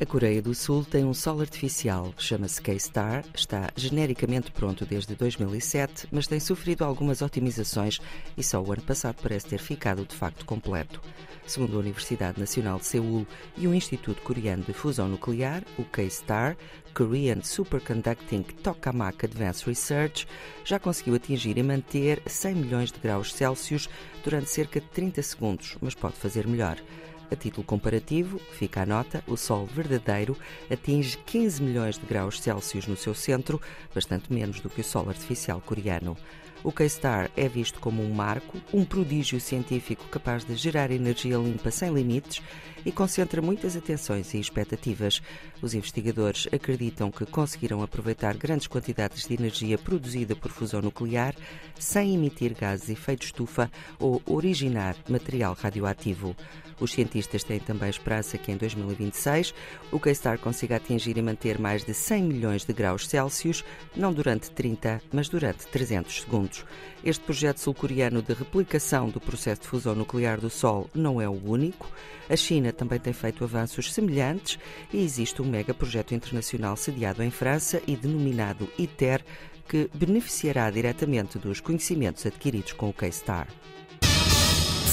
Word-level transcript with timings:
A 0.00 0.04
Coreia 0.04 0.42
do 0.42 0.52
Sul 0.56 0.84
tem 0.84 1.04
um 1.04 1.14
sol 1.14 1.40
artificial, 1.40 2.12
chama-se 2.18 2.60
K-Star, 2.60 3.24
está 3.32 3.70
genericamente 3.76 4.50
pronto 4.50 4.84
desde 4.84 5.14
2007, 5.14 6.08
mas 6.10 6.26
tem 6.26 6.40
sofrido 6.40 6.84
algumas 6.84 7.22
otimizações 7.22 8.00
e 8.36 8.42
só 8.42 8.60
o 8.60 8.72
ano 8.72 8.82
passado 8.82 9.18
parece 9.22 9.46
ter 9.46 9.58
ficado 9.58 10.04
de 10.04 10.12
facto 10.12 10.44
completo. 10.44 11.00
Segundo 11.46 11.76
a 11.76 11.78
Universidade 11.78 12.40
Nacional 12.40 12.80
de 12.80 12.86
Seul 12.86 13.24
e 13.56 13.68
o 13.68 13.74
Instituto 13.74 14.20
Coreano 14.22 14.64
de 14.64 14.72
Fusão 14.72 15.08
Nuclear, 15.08 15.62
o 15.78 15.84
K-Star, 15.84 16.56
Korean 16.92 17.40
Superconducting 17.44 18.42
Tokamak 18.64 19.24
Advanced 19.24 19.64
Research, 19.64 20.26
já 20.64 20.80
conseguiu 20.80 21.14
atingir 21.14 21.56
e 21.56 21.62
manter 21.62 22.20
100 22.26 22.54
milhões 22.56 22.90
de 22.90 22.98
graus 22.98 23.32
Celsius 23.32 23.88
durante 24.24 24.50
cerca 24.50 24.80
de 24.80 24.88
30 24.88 25.22
segundos, 25.22 25.76
mas 25.80 25.94
pode 25.94 26.16
fazer 26.16 26.48
melhor. 26.48 26.82
A 27.30 27.36
título 27.36 27.66
comparativo, 27.66 28.38
fica 28.52 28.82
a 28.82 28.86
nota, 28.86 29.24
o 29.26 29.36
Sol 29.36 29.66
verdadeiro 29.66 30.36
atinge 30.70 31.16
15 31.26 31.62
milhões 31.62 31.98
de 31.98 32.06
graus 32.06 32.40
Celsius 32.40 32.86
no 32.86 32.96
seu 32.96 33.14
centro, 33.14 33.60
bastante 33.94 34.32
menos 34.32 34.60
do 34.60 34.68
que 34.68 34.82
o 34.82 34.84
Sol 34.84 35.08
artificial 35.08 35.60
coreano. 35.60 36.16
O 36.64 36.72
K-Star 36.72 37.30
é 37.36 37.46
visto 37.46 37.78
como 37.78 38.02
um 38.02 38.14
marco, 38.14 38.56
um 38.72 38.86
prodígio 38.86 39.38
científico 39.38 40.08
capaz 40.08 40.44
de 40.44 40.56
gerar 40.56 40.90
energia 40.90 41.36
limpa 41.36 41.70
sem 41.70 41.92
limites 41.92 42.40
e 42.86 42.90
concentra 42.90 43.42
muitas 43.42 43.76
atenções 43.76 44.32
e 44.32 44.40
expectativas. 44.40 45.20
Os 45.60 45.74
investigadores 45.74 46.48
acreditam 46.50 47.10
que 47.10 47.26
conseguiram 47.26 47.82
aproveitar 47.82 48.34
grandes 48.38 48.66
quantidades 48.66 49.26
de 49.26 49.34
energia 49.34 49.76
produzida 49.76 50.34
por 50.34 50.50
fusão 50.50 50.80
nuclear 50.80 51.34
sem 51.78 52.14
emitir 52.14 52.54
gases 52.58 52.86
de 52.86 52.92
efeito 52.92 53.26
estufa 53.26 53.70
ou 53.98 54.22
originar 54.24 54.96
material 55.06 55.52
radioativo. 55.52 56.34
Os 56.80 56.92
cientistas 56.92 57.44
têm 57.44 57.60
também 57.60 57.90
esperança 57.90 58.38
que 58.38 58.50
em 58.50 58.56
2026 58.56 59.54
o 59.92 60.00
K-Star 60.00 60.38
consiga 60.38 60.76
atingir 60.76 61.16
e 61.16 61.22
manter 61.22 61.58
mais 61.58 61.84
de 61.84 61.94
100 61.94 62.22
milhões 62.22 62.64
de 62.64 62.72
graus 62.72 63.06
Celsius, 63.06 63.64
não 63.94 64.12
durante 64.12 64.50
30, 64.50 65.00
mas 65.12 65.28
durante 65.28 65.66
300 65.66 66.22
segundos. 66.22 66.53
Este 67.04 67.24
projeto 67.24 67.58
sul-coreano 67.58 68.22
de 68.22 68.32
replicação 68.32 69.08
do 69.08 69.20
processo 69.20 69.62
de 69.62 69.68
fusão 69.68 69.94
nuclear 69.94 70.40
do 70.40 70.50
Sol 70.50 70.88
não 70.94 71.20
é 71.20 71.28
o 71.28 71.32
único. 71.32 71.90
A 72.28 72.36
China 72.36 72.72
também 72.72 72.98
tem 72.98 73.12
feito 73.12 73.44
avanços 73.44 73.92
semelhantes 73.92 74.58
e 74.92 75.02
existe 75.02 75.40
um 75.42 75.46
mega 75.46 75.74
projeto 75.74 76.14
internacional 76.14 76.76
sediado 76.76 77.22
em 77.22 77.30
França 77.30 77.82
e 77.86 77.96
denominado 77.96 78.68
ITER, 78.78 79.24
que 79.68 79.90
beneficiará 79.94 80.70
diretamente 80.70 81.38
dos 81.38 81.60
conhecimentos 81.60 82.24
adquiridos 82.26 82.72
com 82.72 82.88
o 82.88 82.92
K-Star. 82.92 83.48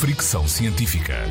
Fricção 0.00 0.46
científica. 0.48 1.24